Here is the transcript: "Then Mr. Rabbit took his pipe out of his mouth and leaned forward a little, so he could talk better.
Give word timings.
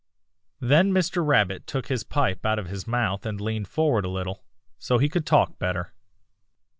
"Then 0.59 0.91
Mr. 0.91 1.23
Rabbit 1.23 1.67
took 1.67 1.85
his 1.85 2.03
pipe 2.03 2.43
out 2.43 2.57
of 2.57 2.65
his 2.69 2.87
mouth 2.87 3.23
and 3.23 3.39
leaned 3.39 3.67
forward 3.67 4.03
a 4.03 4.09
little, 4.09 4.43
so 4.79 4.97
he 4.97 5.07
could 5.07 5.27
talk 5.27 5.59
better. 5.59 5.93